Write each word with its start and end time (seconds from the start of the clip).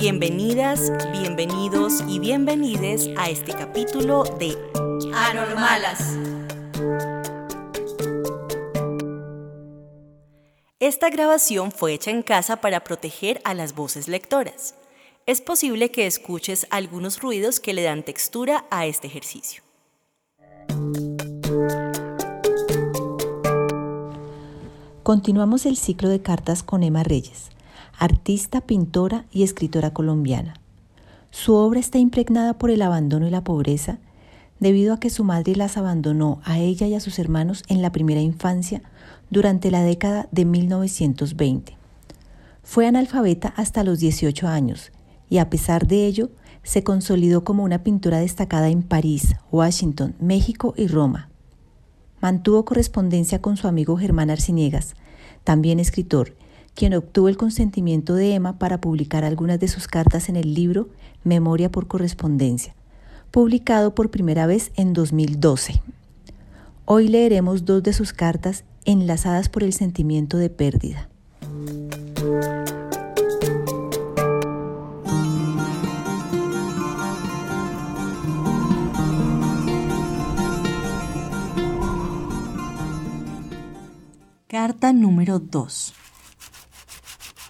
Bienvenidas, 0.00 0.92
bienvenidos 1.10 2.04
y 2.06 2.20
bienvenides 2.20 3.10
a 3.18 3.30
este 3.30 3.52
capítulo 3.52 4.22
de 4.38 4.56
Anormalas. 5.12 6.16
Esta 10.78 11.10
grabación 11.10 11.72
fue 11.72 11.94
hecha 11.94 12.12
en 12.12 12.22
casa 12.22 12.60
para 12.60 12.84
proteger 12.84 13.40
a 13.42 13.54
las 13.54 13.74
voces 13.74 14.06
lectoras. 14.06 14.76
Es 15.26 15.40
posible 15.40 15.90
que 15.90 16.06
escuches 16.06 16.68
algunos 16.70 17.20
ruidos 17.20 17.58
que 17.58 17.74
le 17.74 17.82
dan 17.82 18.04
textura 18.04 18.66
a 18.70 18.86
este 18.86 19.08
ejercicio. 19.08 19.64
Continuamos 25.02 25.66
el 25.66 25.76
ciclo 25.76 26.08
de 26.08 26.22
cartas 26.22 26.62
con 26.62 26.84
Emma 26.84 27.02
Reyes, 27.02 27.50
artista, 27.98 28.60
pintora 28.60 29.24
y 29.32 29.42
escritora 29.42 29.92
colombiana. 29.92 30.54
Su 31.30 31.54
obra 31.54 31.80
está 31.80 31.98
impregnada 31.98 32.54
por 32.54 32.70
el 32.70 32.82
abandono 32.82 33.26
y 33.26 33.30
la 33.30 33.44
pobreza, 33.44 33.98
debido 34.60 34.94
a 34.94 35.00
que 35.00 35.10
su 35.10 35.24
madre 35.24 35.56
las 35.56 35.76
abandonó 35.76 36.40
a 36.44 36.58
ella 36.58 36.86
y 36.86 36.94
a 36.94 37.00
sus 37.00 37.18
hermanos 37.18 37.64
en 37.68 37.82
la 37.82 37.92
primera 37.92 38.20
infancia 38.20 38.82
durante 39.30 39.70
la 39.70 39.82
década 39.82 40.28
de 40.32 40.44
1920. 40.44 41.76
Fue 42.62 42.86
analfabeta 42.86 43.48
hasta 43.56 43.84
los 43.84 43.98
18 43.98 44.46
años 44.48 44.92
y 45.28 45.38
a 45.38 45.50
pesar 45.50 45.86
de 45.86 46.06
ello 46.06 46.30
se 46.62 46.82
consolidó 46.82 47.44
como 47.44 47.64
una 47.64 47.82
pintora 47.82 48.18
destacada 48.18 48.68
en 48.68 48.82
París, 48.82 49.36
Washington, 49.50 50.14
México 50.20 50.74
y 50.76 50.86
Roma. 50.86 51.30
Mantuvo 52.20 52.64
correspondencia 52.64 53.40
con 53.40 53.56
su 53.56 53.68
amigo 53.68 53.96
Germán 53.96 54.30
Arciniegas, 54.30 54.94
también 55.44 55.78
escritor, 55.78 56.34
quien 56.78 56.94
obtuvo 56.94 57.28
el 57.28 57.36
consentimiento 57.36 58.14
de 58.14 58.34
Emma 58.34 58.56
para 58.56 58.80
publicar 58.80 59.24
algunas 59.24 59.58
de 59.58 59.66
sus 59.66 59.88
cartas 59.88 60.28
en 60.28 60.36
el 60.36 60.54
libro 60.54 60.88
Memoria 61.24 61.72
por 61.72 61.88
Correspondencia, 61.88 62.76
publicado 63.32 63.96
por 63.96 64.12
primera 64.12 64.46
vez 64.46 64.70
en 64.76 64.92
2012. 64.92 65.82
Hoy 66.84 67.08
leeremos 67.08 67.64
dos 67.64 67.82
de 67.82 67.92
sus 67.92 68.12
cartas 68.12 68.62
enlazadas 68.84 69.48
por 69.48 69.64
el 69.64 69.72
sentimiento 69.72 70.36
de 70.36 70.50
pérdida. 70.50 71.08
Carta 84.46 84.92
número 84.92 85.40
2. 85.40 86.07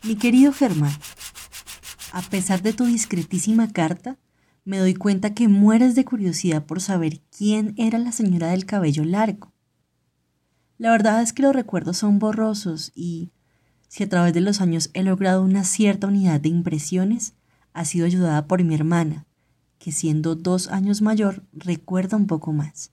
Mi 0.04 0.14
querido 0.14 0.52
Germán, 0.52 0.96
a 2.12 2.22
pesar 2.22 2.62
de 2.62 2.72
tu 2.72 2.84
discretísima 2.84 3.72
carta, 3.72 4.16
me 4.64 4.78
doy 4.78 4.94
cuenta 4.94 5.34
que 5.34 5.48
mueres 5.48 5.96
de 5.96 6.04
curiosidad 6.04 6.64
por 6.64 6.80
saber 6.80 7.20
quién 7.36 7.74
era 7.77 7.98
la 7.98 8.12
señora 8.12 8.48
del 8.48 8.64
cabello 8.64 9.04
largo. 9.04 9.52
La 10.78 10.92
verdad 10.92 11.20
es 11.20 11.32
que 11.32 11.42
los 11.42 11.54
recuerdos 11.54 11.96
son 11.98 12.20
borrosos 12.20 12.92
y, 12.94 13.32
si 13.88 14.04
a 14.04 14.09
través 14.09 14.32
de 14.32 14.41
los 14.41 14.60
años 14.60 14.91
he 14.94 15.03
logrado 15.03 15.42
una 15.42 15.64
cierta 15.64 16.06
unidad 16.06 16.41
de 16.41 16.50
impresiones, 16.50 17.34
ha 17.72 17.84
sido 17.84 18.06
ayudada 18.06 18.47
por 18.47 18.62
mi 18.62 18.76
hermana, 18.76 19.26
que 19.78 19.91
siendo 19.91 20.36
dos 20.36 20.69
años 20.69 21.03
mayor 21.03 21.42
recuerda 21.53 22.16
un 22.16 22.28
poco 22.28 22.53
más. 22.53 22.92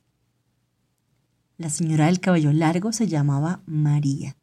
La 1.57 1.69
señora 1.69 2.07
del 2.07 2.19
cabello 2.19 2.51
largo 2.51 2.91
se 2.91 3.07
llamaba 3.07 3.61
María. 3.67 4.35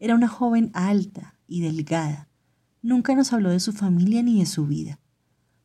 Era 0.00 0.14
una 0.14 0.28
joven 0.28 0.70
alta 0.72 1.37
y 1.48 1.62
delgada. 1.62 2.28
Nunca 2.82 3.16
nos 3.16 3.32
habló 3.32 3.50
de 3.50 3.58
su 3.58 3.72
familia 3.72 4.22
ni 4.22 4.38
de 4.38 4.46
su 4.46 4.66
vida. 4.66 5.00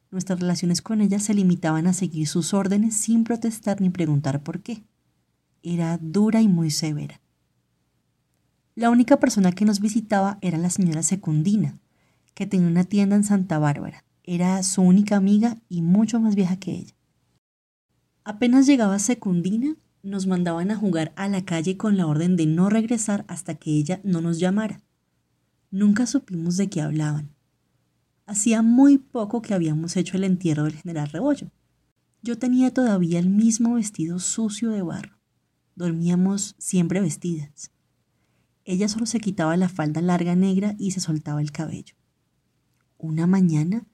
Nuestras 0.09 0.39
relaciones 0.39 0.81
con 0.81 1.01
ella 1.01 1.19
se 1.19 1.33
limitaban 1.33 1.85
a 1.85 1.93
seguir 1.93 2.27
sus 2.27 2.53
órdenes 2.53 2.95
sin 2.95 3.23
protestar 3.23 3.81
ni 3.81 3.89
preguntar 3.89 4.41
por 4.41 4.61
qué 4.61 4.83
era 5.63 5.97
dura 5.97 6.41
y 6.41 6.47
muy 6.47 6.69
severa. 6.69 7.19
La 8.75 8.89
única 8.89 9.17
persona 9.17 9.51
que 9.51 9.65
nos 9.65 9.79
visitaba 9.79 10.37
era 10.41 10.57
la 10.57 10.69
señora 10.69 11.03
Secundina, 11.03 11.79
que 12.33 12.45
tenía 12.45 12.67
una 12.67 12.83
tienda 12.83 13.15
en 13.15 13.23
Santa 13.23 13.59
Bárbara. 13.59 14.03
Era 14.23 14.61
su 14.63 14.81
única 14.81 15.15
amiga 15.15 15.57
y 15.69 15.81
mucho 15.81 16.19
más 16.19 16.35
vieja 16.35 16.57
que 16.57 16.71
ella. 16.71 16.93
Apenas 18.23 18.65
llegaba 18.65 18.99
Secundina, 18.99 19.75
nos 20.01 20.27
mandaban 20.27 20.69
a 20.71 20.75
jugar 20.75 21.13
a 21.15 21.27
la 21.27 21.45
calle 21.45 21.77
con 21.77 21.97
la 21.97 22.07
orden 22.07 22.35
de 22.35 22.45
no 22.45 22.69
regresar 22.69 23.25
hasta 23.27 23.55
que 23.55 23.71
ella 23.71 24.01
no 24.03 24.21
nos 24.21 24.39
llamara. 24.39 24.81
Nunca 25.73 26.05
supimos 26.05 26.55
de 26.57 26.69
qué 26.69 26.81
hablaban. 26.81 27.31
Hacía 28.27 28.61
muy 28.61 28.99
poco 28.99 29.41
que 29.41 29.55
habíamos 29.55 29.97
hecho 29.97 30.17
el 30.17 30.23
entierro 30.23 30.65
del 30.65 30.75
general 30.75 31.09
Rebollo. 31.09 31.49
Yo 32.21 32.37
tenía 32.37 32.71
todavía 32.71 33.17
el 33.17 33.27
mismo 33.27 33.73
vestido 33.73 34.19
sucio 34.19 34.69
de 34.69 34.83
barro. 34.83 35.17
Dormíamos 35.73 36.53
siempre 36.59 37.01
vestidas. 37.01 37.71
Ella 38.65 38.87
solo 38.87 39.07
se 39.07 39.19
quitaba 39.19 39.57
la 39.57 39.67
falda 39.67 39.99
larga 40.03 40.35
negra 40.35 40.75
y 40.77 40.91
se 40.91 40.99
soltaba 40.99 41.41
el 41.41 41.51
cabello. 41.51 41.95
Una 42.99 43.25
mañana 43.25 43.87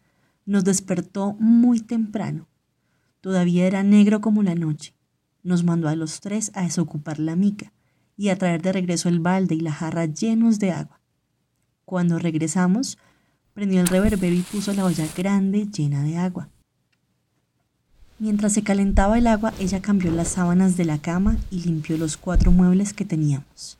nos 0.46 0.66
despertó 0.66 1.38
muy 1.40 1.80
temprano. 1.80 2.50
Todavía 3.22 3.66
era 3.66 3.84
negro 3.84 4.20
como 4.20 4.44
la 4.44 4.54
noche. 4.54 4.96
Nos 5.44 5.64
mandó 5.64 5.88
a 5.88 5.96
los 5.96 6.20
tres 6.20 6.52
a 6.56 6.64
desocupar 6.64 7.20
la 7.20 7.38
mica 7.38 7.72
y 8.18 8.28
a 8.28 8.38
traer 8.38 8.62
de 8.62 8.74
regreso 8.74 9.08
el 9.08 9.22
balde 9.22 9.56
y 9.56 9.62
la 9.62 9.72
jarra 9.72 10.08
llenos 10.08 10.60
de 10.60 10.72
agua. 10.74 10.99
Cuando 11.90 12.20
regresamos, 12.20 13.00
prendió 13.56 13.82
el 13.82 13.88
reverbero 13.88 14.36
y 14.36 14.42
puso 14.42 14.72
la 14.74 14.86
olla 14.86 15.08
grande 15.18 15.66
llena 15.66 16.04
de 16.04 16.18
agua. 16.18 16.48
Mientras 18.20 18.54
se 18.54 18.62
calentaba 18.62 19.18
el 19.18 19.26
agua, 19.26 19.56
ella 19.60 19.82
cambió 19.82 20.12
las 20.12 20.28
sábanas 20.28 20.78
de 20.78 20.86
la 20.86 21.00
cama 21.00 21.38
y 21.50 21.62
limpió 21.62 21.98
los 21.98 22.16
cuatro 22.16 22.52
muebles 22.52 22.94
que 22.94 23.06
teníamos. 23.06 23.80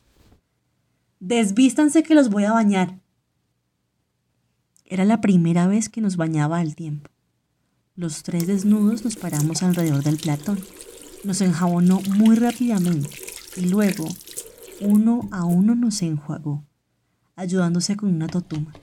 Desvístanse 1.20 2.02
que 2.02 2.16
los 2.16 2.32
voy 2.32 2.46
a 2.46 2.52
bañar. 2.52 2.98
Era 4.86 5.06
la 5.06 5.22
primera 5.22 5.68
vez 5.68 5.88
que 5.88 6.02
nos 6.02 6.18
bañaba 6.18 6.58
al 6.58 6.74
tiempo. 6.74 7.12
Los 7.96 8.24
tres 8.24 8.48
desnudos 8.48 9.06
nos 9.06 9.18
paramos 9.18 9.62
alrededor 9.62 10.04
del 10.04 10.18
platón. 10.18 10.58
Nos 11.24 11.42
enjabonó 11.42 12.02
muy 12.18 12.38
rápidamente 12.38 13.12
y 13.56 13.68
luego, 13.68 14.08
uno 14.82 15.30
a 15.32 15.46
uno 15.46 15.76
nos 15.76 16.02
enjuagó, 16.02 16.64
ayudándose 17.40 17.96
con 17.96 18.14
una 18.14 18.28
totuma. 18.28 18.74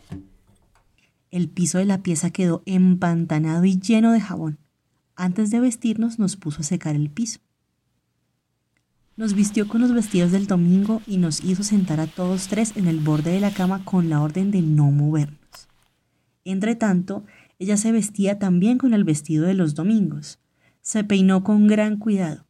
El 1.30 1.48
piso 1.48 1.76
de 1.76 1.84
la 1.84 2.02
pieza 2.02 2.30
quedó 2.30 2.62
empantanado 2.64 3.64
y 3.66 3.78
lleno 3.78 4.12
de 4.12 4.20
jabón. 4.20 4.58
Antes 5.14 5.50
de 5.50 5.60
vestirnos 5.60 6.18
nos 6.18 6.36
puso 6.36 6.62
a 6.62 6.64
secar 6.64 6.96
el 6.96 7.10
piso. 7.10 7.40
Nos 9.16 9.34
vistió 9.34 9.68
con 9.68 9.82
los 9.82 9.92
vestidos 9.92 10.32
del 10.32 10.46
domingo 10.46 11.02
y 11.06 11.18
nos 11.18 11.44
hizo 11.44 11.62
sentar 11.62 12.00
a 12.00 12.06
todos 12.06 12.48
tres 12.48 12.76
en 12.76 12.86
el 12.86 13.00
borde 13.00 13.32
de 13.32 13.40
la 13.40 13.50
cama 13.50 13.84
con 13.84 14.08
la 14.08 14.22
orden 14.22 14.50
de 14.50 14.62
no 14.62 14.90
movernos. 14.90 15.68
Entre 16.44 16.76
tanto, 16.76 17.24
ella 17.58 17.76
se 17.76 17.92
vestía 17.92 18.38
también 18.38 18.78
con 18.78 18.94
el 18.94 19.04
vestido 19.04 19.46
de 19.46 19.54
los 19.54 19.74
domingos. 19.74 20.38
Se 20.80 21.04
peinó 21.04 21.44
con 21.44 21.66
gran 21.66 21.98
cuidado. 21.98 22.46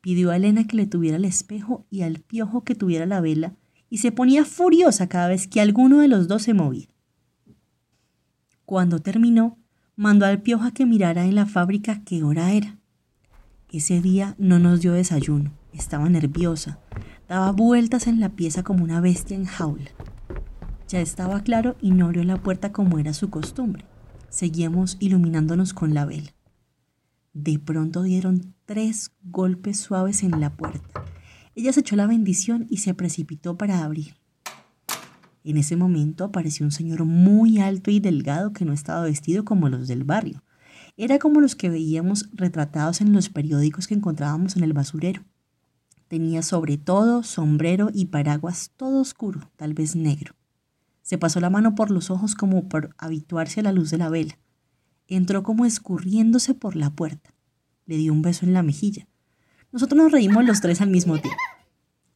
Pidió 0.00 0.30
a 0.30 0.36
Elena 0.36 0.66
que 0.68 0.76
le 0.76 0.86
tuviera 0.86 1.16
el 1.16 1.24
espejo 1.24 1.84
y 1.90 2.02
al 2.02 2.20
piojo 2.20 2.62
que 2.62 2.76
tuviera 2.76 3.06
la 3.06 3.20
vela 3.20 3.54
y 3.90 3.98
se 3.98 4.12
ponía 4.12 4.44
furiosa 4.44 5.08
cada 5.08 5.28
vez 5.28 5.46
que 5.46 5.60
alguno 5.60 5.98
de 5.98 6.08
los 6.08 6.28
dos 6.28 6.42
se 6.42 6.54
movía. 6.54 6.88
Cuando 8.64 8.98
terminó, 8.98 9.58
mandó 9.96 10.26
al 10.26 10.42
piojo 10.42 10.64
a 10.64 10.72
que 10.72 10.86
mirara 10.86 11.24
en 11.24 11.34
la 11.34 11.46
fábrica 11.46 12.02
qué 12.04 12.22
hora 12.22 12.52
era. 12.52 12.78
Ese 13.70 14.00
día 14.00 14.34
no 14.38 14.58
nos 14.58 14.80
dio 14.80 14.92
desayuno, 14.92 15.52
estaba 15.72 16.08
nerviosa, 16.08 16.78
daba 17.28 17.52
vueltas 17.52 18.06
en 18.06 18.20
la 18.20 18.30
pieza 18.30 18.62
como 18.62 18.84
una 18.84 19.00
bestia 19.00 19.36
en 19.36 19.44
jaula. 19.44 19.90
Ya 20.88 21.00
estaba 21.00 21.42
claro 21.42 21.76
y 21.82 21.90
no 21.90 22.06
abrió 22.06 22.24
la 22.24 22.42
puerta 22.42 22.72
como 22.72 22.98
era 22.98 23.12
su 23.12 23.28
costumbre. 23.28 23.84
Seguíamos 24.30 24.96
iluminándonos 25.00 25.74
con 25.74 25.92
la 25.92 26.06
vela. 26.06 26.34
De 27.34 27.58
pronto 27.58 28.02
dieron 28.02 28.54
tres 28.64 29.12
golpes 29.22 29.78
suaves 29.78 30.22
en 30.22 30.40
la 30.40 30.50
puerta. 30.50 31.04
Ella 31.58 31.72
se 31.72 31.80
echó 31.80 31.96
la 31.96 32.06
bendición 32.06 32.68
y 32.70 32.76
se 32.76 32.94
precipitó 32.94 33.58
para 33.58 33.82
abrir. 33.82 34.14
En 35.42 35.56
ese 35.56 35.74
momento 35.74 36.22
apareció 36.22 36.64
un 36.64 36.70
señor 36.70 37.04
muy 37.04 37.58
alto 37.58 37.90
y 37.90 37.98
delgado 37.98 38.52
que 38.52 38.64
no 38.64 38.72
estaba 38.72 39.02
vestido 39.02 39.44
como 39.44 39.68
los 39.68 39.88
del 39.88 40.04
barrio. 40.04 40.44
Era 40.96 41.18
como 41.18 41.40
los 41.40 41.56
que 41.56 41.68
veíamos 41.68 42.30
retratados 42.32 43.00
en 43.00 43.12
los 43.12 43.28
periódicos 43.28 43.88
que 43.88 43.94
encontrábamos 43.94 44.54
en 44.54 44.62
el 44.62 44.72
basurero. 44.72 45.24
Tenía 46.06 46.42
sobre 46.42 46.78
todo 46.78 47.24
sombrero 47.24 47.90
y 47.92 48.06
paraguas 48.06 48.70
todo 48.76 49.00
oscuro, 49.00 49.50
tal 49.56 49.74
vez 49.74 49.96
negro. 49.96 50.36
Se 51.02 51.18
pasó 51.18 51.40
la 51.40 51.50
mano 51.50 51.74
por 51.74 51.90
los 51.90 52.08
ojos 52.12 52.36
como 52.36 52.68
por 52.68 52.94
habituarse 52.98 53.58
a 53.58 53.64
la 53.64 53.72
luz 53.72 53.90
de 53.90 53.98
la 53.98 54.10
vela. 54.10 54.38
Entró 55.08 55.42
como 55.42 55.64
escurriéndose 55.64 56.54
por 56.54 56.76
la 56.76 56.90
puerta. 56.90 57.34
Le 57.84 57.96
dio 57.96 58.12
un 58.12 58.22
beso 58.22 58.46
en 58.46 58.52
la 58.52 58.62
mejilla. 58.62 59.07
Nosotros 59.70 60.02
nos 60.02 60.12
reímos 60.12 60.46
los 60.46 60.62
tres 60.62 60.80
al 60.80 60.88
mismo 60.88 61.18
tiempo. 61.18 61.40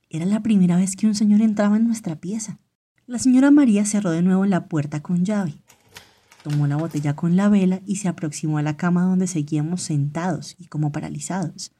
Era 0.08 0.24
la 0.24 0.42
primera 0.42 0.76
vez 0.76 0.96
que 0.96 1.06
un 1.06 1.14
señor 1.14 1.42
entraba 1.42 1.76
en 1.76 1.86
nuestra 1.86 2.16
pieza. 2.16 2.58
La 3.06 3.18
señora 3.18 3.50
María 3.50 3.84
cerró 3.84 4.10
de 4.10 4.22
nuevo 4.22 4.46
la 4.46 4.68
puerta 4.68 5.02
con 5.02 5.24
llave. 5.24 5.62
Tomó 6.42 6.66
la 6.66 6.76
botella 6.76 7.14
con 7.14 7.36
la 7.36 7.50
vela 7.50 7.82
y 7.86 7.96
se 7.96 8.08
aproximó 8.08 8.56
a 8.56 8.62
la 8.62 8.78
cama 8.78 9.04
donde 9.04 9.26
seguíamos 9.26 9.82
sentados 9.82 10.56
y 10.58 10.66
como 10.66 10.92
paralizados. 10.92 11.72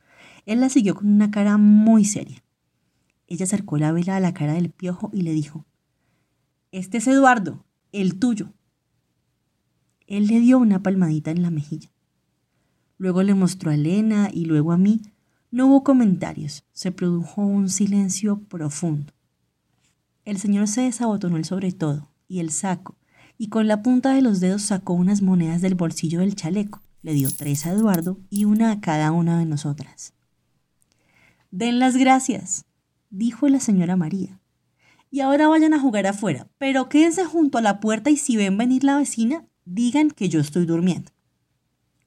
Él 0.44 0.60
la 0.60 0.68
siguió 0.68 0.94
con 0.94 1.08
una 1.08 1.30
cara 1.30 1.56
muy 1.56 2.04
seria. 2.04 2.44
Ella 3.26 3.44
acercó 3.44 3.78
la 3.78 3.92
vela 3.92 4.16
a 4.16 4.20
la 4.20 4.34
cara 4.34 4.52
del 4.52 4.68
piojo 4.68 5.10
y 5.12 5.22
le 5.22 5.32
dijo, 5.32 5.64
Este 6.70 6.98
es 6.98 7.06
Eduardo, 7.06 7.64
el 7.92 8.18
tuyo. 8.18 8.52
Él 10.06 10.26
le 10.26 10.38
dio 10.40 10.58
una 10.58 10.82
palmadita 10.82 11.30
en 11.30 11.40
la 11.40 11.50
mejilla. 11.50 11.90
Luego 12.98 13.22
le 13.22 13.34
mostró 13.34 13.70
a 13.70 13.74
Elena 13.74 14.28
y 14.30 14.44
luego 14.44 14.72
a 14.72 14.76
mí 14.76 15.00
no 15.52 15.66
hubo 15.66 15.84
comentarios, 15.84 16.64
se 16.72 16.92
produjo 16.92 17.42
un 17.42 17.68
silencio 17.68 18.40
profundo. 18.48 19.12
El 20.24 20.38
señor 20.38 20.66
se 20.66 20.80
desabotonó 20.80 21.36
el 21.36 21.44
sobre 21.44 21.72
todo 21.72 22.08
y 22.26 22.40
el 22.40 22.50
saco, 22.50 22.96
y 23.36 23.48
con 23.48 23.68
la 23.68 23.82
punta 23.82 24.14
de 24.14 24.22
los 24.22 24.40
dedos 24.40 24.62
sacó 24.62 24.94
unas 24.94 25.20
monedas 25.20 25.60
del 25.60 25.74
bolsillo 25.74 26.20
del 26.20 26.34
chaleco. 26.34 26.80
Le 27.02 27.12
dio 27.12 27.28
tres 27.30 27.66
a 27.66 27.72
Eduardo 27.72 28.18
y 28.30 28.46
una 28.46 28.70
a 28.70 28.80
cada 28.80 29.12
una 29.12 29.38
de 29.38 29.44
nosotras. 29.44 30.14
Den 31.50 31.78
las 31.78 31.98
gracias, 31.98 32.64
dijo 33.10 33.46
la 33.48 33.60
señora 33.60 33.94
María. 33.94 34.40
Y 35.10 35.20
ahora 35.20 35.48
vayan 35.48 35.74
a 35.74 35.80
jugar 35.80 36.06
afuera, 36.06 36.48
pero 36.56 36.88
quédense 36.88 37.26
junto 37.26 37.58
a 37.58 37.62
la 37.62 37.78
puerta 37.78 38.08
y 38.08 38.16
si 38.16 38.38
ven 38.38 38.56
venir 38.56 38.84
la 38.84 38.96
vecina, 38.96 39.44
digan 39.66 40.10
que 40.10 40.30
yo 40.30 40.40
estoy 40.40 40.64
durmiendo. 40.64 41.10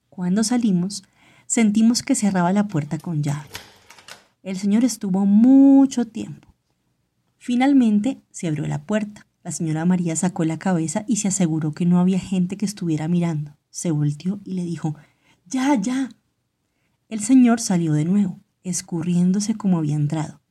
Cuando 0.09 0.43
salimos, 0.43 1.03
sentimos 1.47 2.03
que 2.03 2.15
cerraba 2.15 2.53
la 2.53 2.67
puerta 2.67 2.97
con 2.97 3.23
llave. 3.23 3.47
El 4.43 4.57
señor 4.57 4.83
estuvo 4.83 5.25
mucho 5.25 6.05
tiempo. 6.05 6.47
Finalmente 7.37 8.21
se 8.31 8.47
abrió 8.47 8.67
la 8.67 8.83
puerta. 8.83 9.25
La 9.43 9.51
señora 9.51 9.85
María 9.85 10.15
sacó 10.15 10.45
la 10.45 10.57
cabeza 10.57 11.05
y 11.07 11.17
se 11.17 11.27
aseguró 11.27 11.71
que 11.73 11.85
no 11.85 11.99
había 11.99 12.19
gente 12.19 12.57
que 12.57 12.65
estuviera 12.65 13.07
mirando. 13.07 13.55
Se 13.69 13.91
volteó 13.91 14.39
y 14.43 14.53
le 14.53 14.63
dijo, 14.63 14.95
Ya, 15.45 15.79
ya. 15.79 16.09
El 17.09 17.19
señor 17.19 17.59
salió 17.59 17.93
de 17.93 18.05
nuevo, 18.05 18.39
escurriéndose 18.63 19.55
como 19.55 19.77
había 19.77 19.95
entrado. 19.95 20.41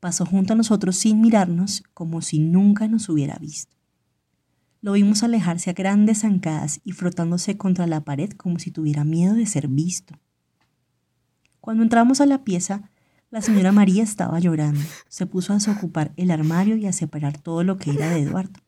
Pasó 0.00 0.26
junto 0.26 0.54
a 0.54 0.56
nosotros 0.56 0.96
sin 0.96 1.20
mirarnos, 1.20 1.84
como 1.94 2.22
si 2.22 2.40
nunca 2.40 2.88
nos 2.88 3.08
hubiera 3.08 3.36
visto. 3.38 3.76
Lo 4.80 4.94
vimos 4.94 5.22
alejarse 5.22 5.70
a 5.70 5.74
grandes 5.74 6.22
zancadas 6.22 6.80
y 6.84 6.90
frotándose 6.90 7.56
contra 7.56 7.86
la 7.86 8.00
pared 8.00 8.30
como 8.30 8.58
si 8.58 8.72
tuviera 8.72 9.04
miedo 9.04 9.34
de 9.34 9.46
ser 9.46 9.68
visto. 9.68 10.16
Cuando 11.62 11.84
entramos 11.84 12.20
a 12.20 12.26
la 12.26 12.42
pieza, 12.42 12.90
la 13.30 13.40
señora 13.40 13.70
María 13.70 14.02
estaba 14.02 14.40
llorando. 14.40 14.80
Se 15.08 15.26
puso 15.26 15.52
a 15.52 15.56
desocupar 15.58 16.12
el 16.16 16.32
armario 16.32 16.76
y 16.76 16.86
a 16.86 16.92
separar 16.92 17.38
todo 17.38 17.62
lo 17.62 17.78
que 17.78 17.92
era 17.92 18.10
de 18.10 18.18
Eduardo. 18.18 18.58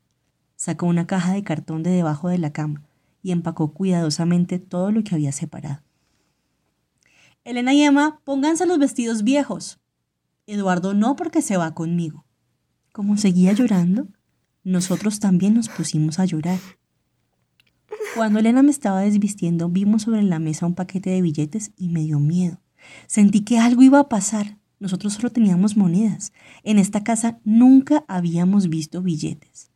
Sacó 0.55 0.87
una 0.87 1.05
caja 1.05 1.33
de 1.33 1.43
cartón 1.43 1.83
de 1.83 1.91
debajo 1.91 2.29
de 2.29 2.39
la 2.39 2.53
cama 2.53 2.85
y 3.21 3.33
empacó 3.33 3.73
cuidadosamente 3.75 4.61
todo 4.61 4.93
lo 4.93 5.03
que 5.03 5.17
había 5.17 5.33
separado. 5.33 5.83
Elena 7.43 7.75
y 7.75 7.83
Emma, 7.83 8.21
pónganse 8.23 8.65
los 8.65 8.79
vestidos 8.79 9.25
viejos. 9.25 9.81
Eduardo 10.47 10.95
no 10.95 11.17
porque 11.17 11.43
se 11.43 11.57
va 11.57 11.75
conmigo. 11.75 12.25
Como 12.93 13.17
seguía 13.17 13.53
llorando, 13.55 14.07
nosotros 14.63 15.19
también 15.19 15.55
nos 15.55 15.69
pusimos 15.69 16.21
a 16.21 16.27
llorar. 16.27 16.61
Cuando 18.15 18.39
Elena 18.39 18.63
me 18.63 18.71
estaba 18.71 19.01
desvistiendo, 19.01 19.69
vimos 19.69 20.03
sobre 20.03 20.23
la 20.23 20.39
mesa 20.39 20.65
un 20.65 20.77
paquete 20.77 21.11
de 21.11 21.23
billetes 21.23 21.73
y 21.77 21.89
me 21.89 22.03
dio 22.03 22.21
miedo. 22.21 22.61
Sentí 23.07 23.41
que 23.41 23.59
algo 23.59 23.83
iba 23.83 24.01
a 24.01 24.09
pasar. 24.09 24.59
Nosotros 24.81 25.15
solo 25.15 25.31
teníamos 25.31 25.77
monedas. 25.77 26.33
En 26.63 26.79
esta 26.79 27.05
casa 27.05 27.39
nunca 27.45 28.05
habíamos 28.09 28.69
visto 28.69 29.03
billetes. 29.03 29.71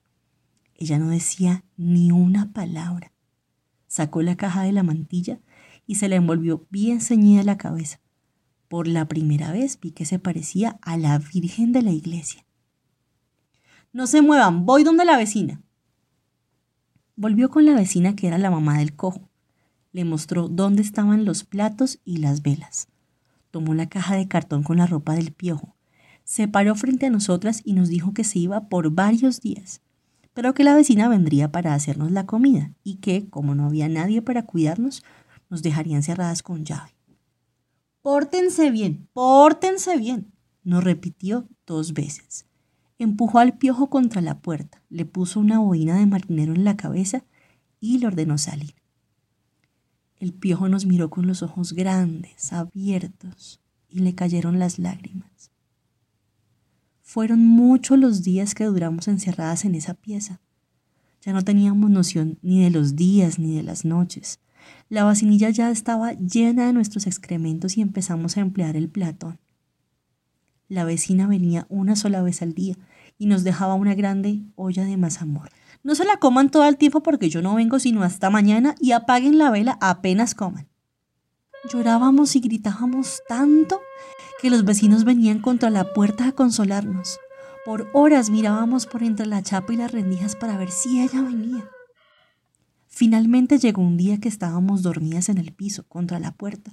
Ella 0.74 0.98
no 0.98 1.08
decía 1.08 1.64
ni 1.76 2.12
una 2.12 2.52
palabra. 2.52 3.12
Sacó 3.86 4.22
la 4.22 4.36
caja 4.36 4.62
de 4.62 4.72
la 4.72 4.82
mantilla 4.82 5.40
y 5.86 5.94
se 5.94 6.08
la 6.08 6.16
envolvió 6.16 6.66
bien 6.70 7.00
ceñida 7.00 7.42
la 7.42 7.58
cabeza. 7.58 8.00
Por 8.68 8.86
la 8.86 9.08
primera 9.08 9.50
vez 9.50 9.80
vi 9.80 9.92
que 9.92 10.04
se 10.04 10.18
parecía 10.18 10.78
a 10.82 10.98
la 10.98 11.18
Virgen 11.18 11.72
de 11.72 11.82
la 11.82 11.92
iglesia. 11.92 12.44
No 13.92 14.06
se 14.06 14.20
muevan, 14.20 14.66
voy 14.66 14.84
donde 14.84 15.06
la 15.06 15.16
vecina. 15.16 15.62
Volvió 17.16 17.48
con 17.48 17.64
la 17.64 17.74
vecina 17.74 18.14
que 18.14 18.26
era 18.26 18.36
la 18.36 18.50
mamá 18.50 18.78
del 18.78 18.94
cojo. 18.94 19.30
Le 19.92 20.04
mostró 20.04 20.48
dónde 20.48 20.82
estaban 20.82 21.24
los 21.24 21.44
platos 21.44 21.98
y 22.04 22.18
las 22.18 22.42
velas 22.42 22.88
tomó 23.50 23.74
la 23.74 23.88
caja 23.88 24.16
de 24.16 24.28
cartón 24.28 24.62
con 24.62 24.78
la 24.78 24.86
ropa 24.86 25.14
del 25.14 25.32
piojo, 25.32 25.74
se 26.28 26.46
paró 26.46 26.74
frente 26.74 27.06
a 27.06 27.10
nosotras 27.10 27.62
y 27.64 27.72
nos 27.72 27.88
dijo 27.88 28.12
que 28.12 28.22
se 28.22 28.38
iba 28.38 28.68
por 28.68 28.90
varios 28.90 29.40
días, 29.40 29.80
pero 30.34 30.52
que 30.52 30.62
la 30.62 30.74
vecina 30.74 31.08
vendría 31.08 31.50
para 31.50 31.72
hacernos 31.72 32.12
la 32.12 32.26
comida 32.26 32.72
y 32.84 32.96
que, 32.96 33.30
como 33.30 33.54
no 33.54 33.64
había 33.64 33.88
nadie 33.88 34.20
para 34.20 34.44
cuidarnos, 34.44 35.02
nos 35.48 35.62
dejarían 35.62 36.02
cerradas 36.02 36.42
con 36.42 36.66
llave. 36.66 36.94
Pórtense 38.02 38.70
bien, 38.70 39.08
pórtense 39.14 39.96
bien, 39.96 40.30
nos 40.64 40.84
repitió 40.84 41.48
dos 41.66 41.94
veces. 41.94 42.46
Empujó 42.98 43.38
al 43.38 43.56
piojo 43.56 43.88
contra 43.88 44.20
la 44.20 44.40
puerta, 44.40 44.82
le 44.90 45.06
puso 45.06 45.40
una 45.40 45.60
boina 45.60 45.96
de 45.98 46.04
marinero 46.04 46.52
en 46.52 46.64
la 46.64 46.76
cabeza 46.76 47.24
y 47.80 47.98
le 47.98 48.06
ordenó 48.06 48.36
salir. 48.36 48.74
El 50.20 50.32
piojo 50.32 50.68
nos 50.68 50.84
miró 50.84 51.10
con 51.10 51.26
los 51.26 51.42
ojos 51.42 51.72
grandes, 51.72 52.52
abiertos, 52.52 53.60
y 53.88 54.00
le 54.00 54.14
cayeron 54.14 54.58
las 54.58 54.78
lágrimas. 54.78 55.50
Fueron 57.02 57.44
muchos 57.44 57.98
los 57.98 58.22
días 58.22 58.54
que 58.54 58.64
duramos 58.64 59.08
encerradas 59.08 59.64
en 59.64 59.74
esa 59.74 59.94
pieza. 59.94 60.40
Ya 61.22 61.32
no 61.32 61.42
teníamos 61.42 61.90
noción 61.90 62.38
ni 62.42 62.62
de 62.62 62.70
los 62.70 62.96
días 62.96 63.38
ni 63.38 63.56
de 63.56 63.62
las 63.62 63.84
noches. 63.84 64.40
La 64.88 65.04
vacinilla 65.04 65.50
ya 65.50 65.70
estaba 65.70 66.12
llena 66.14 66.66
de 66.66 66.72
nuestros 66.72 67.06
excrementos 67.06 67.76
y 67.76 67.80
empezamos 67.80 68.36
a 68.36 68.40
emplear 68.40 68.76
el 68.76 68.88
platón. 68.88 69.38
La 70.68 70.84
vecina 70.84 71.26
venía 71.26 71.66
una 71.70 71.96
sola 71.96 72.22
vez 72.22 72.42
al 72.42 72.54
día 72.54 72.76
y 73.18 73.26
nos 73.26 73.42
dejaba 73.44 73.74
una 73.74 73.94
grande 73.94 74.42
olla 74.54 74.84
de 74.84 74.96
mazamorra. 74.96 75.57
No 75.82 75.94
se 75.94 76.04
la 76.04 76.16
coman 76.16 76.50
todo 76.50 76.66
el 76.66 76.76
tiempo 76.76 77.02
porque 77.02 77.30
yo 77.30 77.42
no 77.42 77.54
vengo 77.54 77.78
sino 77.78 78.02
hasta 78.02 78.30
mañana 78.30 78.74
y 78.80 78.92
apaguen 78.92 79.38
la 79.38 79.50
vela 79.50 79.78
apenas 79.80 80.34
coman. 80.34 80.68
Llorábamos 81.70 82.34
y 82.36 82.40
gritábamos 82.40 83.22
tanto 83.28 83.80
que 84.40 84.50
los 84.50 84.64
vecinos 84.64 85.04
venían 85.04 85.40
contra 85.40 85.70
la 85.70 85.92
puerta 85.92 86.28
a 86.28 86.32
consolarnos. 86.32 87.18
Por 87.64 87.90
horas 87.92 88.30
mirábamos 88.30 88.86
por 88.86 89.02
entre 89.02 89.26
la 89.26 89.42
chapa 89.42 89.72
y 89.72 89.76
las 89.76 89.92
rendijas 89.92 90.36
para 90.36 90.56
ver 90.56 90.70
si 90.70 91.00
ella 91.00 91.20
venía. 91.22 91.68
Finalmente 92.86 93.58
llegó 93.58 93.82
un 93.82 93.96
día 93.96 94.18
que 94.18 94.28
estábamos 94.28 94.82
dormidas 94.82 95.28
en 95.28 95.38
el 95.38 95.52
piso, 95.52 95.86
contra 95.86 96.18
la 96.18 96.32
puerta, 96.32 96.72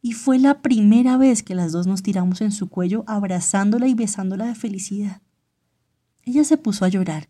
y 0.00 0.12
fue 0.12 0.38
la 0.38 0.62
primera 0.62 1.16
vez 1.16 1.42
que 1.42 1.54
las 1.54 1.72
dos 1.72 1.86
nos 1.86 2.02
tiramos 2.02 2.40
en 2.40 2.52
su 2.52 2.68
cuello 2.68 3.04
abrazándola 3.06 3.88
y 3.88 3.94
besándola 3.94 4.46
de 4.46 4.54
felicidad. 4.54 5.20
Ella 6.24 6.44
se 6.44 6.56
puso 6.56 6.84
a 6.84 6.88
llorar 6.88 7.28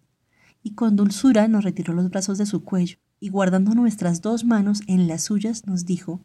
y 0.62 0.74
con 0.74 0.96
dulzura 0.96 1.48
nos 1.48 1.64
retiró 1.64 1.94
los 1.94 2.10
brazos 2.10 2.38
de 2.38 2.46
su 2.46 2.64
cuello 2.64 2.98
y 3.20 3.30
guardando 3.30 3.74
nuestras 3.74 4.20
dos 4.20 4.44
manos 4.44 4.82
en 4.86 5.08
las 5.08 5.24
suyas 5.24 5.66
nos 5.66 5.84
dijo, 5.84 6.24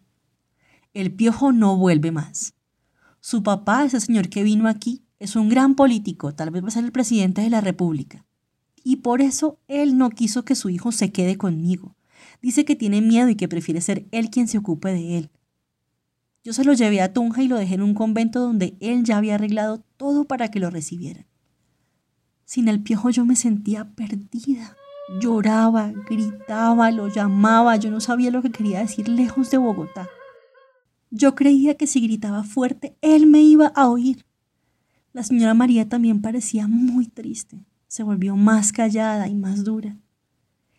El 0.94 1.14
piojo 1.14 1.52
no 1.52 1.78
vuelve 1.78 2.12
más. 2.12 2.54
Su 3.20 3.42
papá, 3.44 3.86
ese 3.86 4.00
señor 4.00 4.30
que 4.30 4.44
vino 4.44 4.68
aquí, 4.68 5.04
es 5.20 5.36
un 5.36 5.50
gran 5.50 5.76
político, 5.76 6.36
tal 6.36 6.52
vez 6.52 6.64
va 6.64 6.68
a 6.68 6.72
ser 6.72 6.84
el 6.84 6.92
presidente 6.92 7.42
de 7.42 7.50
la 7.50 7.62
República. 7.62 8.26
Y 8.84 8.98
por 8.98 9.22
eso 9.22 9.60
él 9.68 9.98
no 9.98 10.10
quiso 10.10 10.44
que 10.44 10.56
su 10.56 10.70
hijo 10.70 10.92
se 10.92 11.12
quede 11.12 11.38
conmigo. 11.38 11.96
Dice 12.42 12.66
que 12.66 12.76
tiene 12.76 13.02
miedo 13.02 13.30
y 13.30 13.36
que 13.36 13.48
prefiere 13.48 13.80
ser 13.80 14.06
él 14.12 14.30
quien 14.30 14.48
se 14.48 14.58
ocupe 14.58 14.92
de 14.92 15.18
él. 15.18 15.32
Yo 16.44 16.52
se 16.52 16.66
lo 16.66 16.74
llevé 16.74 17.02
a 17.02 17.14
Tunja 17.14 17.42
y 17.42 17.48
lo 17.48 17.56
dejé 17.56 17.76
en 17.76 17.84
un 17.84 17.94
convento 17.94 18.42
donde 18.42 18.76
él 18.82 19.06
ya 19.06 19.18
había 19.18 19.36
arreglado 19.36 19.80
todo 19.96 20.26
para 20.26 20.52
que 20.52 20.60
lo 20.60 20.70
recibieran. 20.70 21.26
Sin 22.46 22.68
el 22.68 22.82
piojo 22.82 23.10
yo 23.10 23.26
me 23.26 23.36
sentía 23.36 23.86
perdida. 23.96 24.76
Lloraba, 25.20 25.92
gritaba, 26.10 26.92
lo 26.92 27.08
llamaba, 27.08 27.76
yo 27.76 27.92
no 27.92 28.00
sabía 28.00 28.32
lo 28.32 28.42
que 28.42 28.52
quería 28.52 28.80
decir 28.80 29.10
lejos 29.10 29.52
de 29.52 29.58
Bogotá. 29.58 30.08
Yo 31.12 31.36
creía 31.36 31.76
que 31.76 31.88
si 31.88 32.02
gritaba 32.02 32.44
fuerte, 32.44 32.96
él 33.02 33.28
me 33.28 33.42
iba 33.42 33.68
a 33.68 33.88
oír. 33.88 34.26
La 35.12 35.24
señora 35.24 35.54
María 35.54 35.88
también 35.88 36.22
parecía 36.22 36.68
muy 36.68 37.08
triste. 37.08 37.66
Se 37.88 38.02
volvió 38.02 38.36
más 38.36 38.72
callada 38.72 39.28
y 39.28 39.36
más 39.36 39.64
dura. 39.64 39.98